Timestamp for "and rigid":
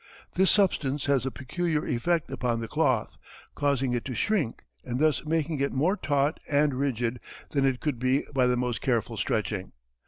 6.49-7.19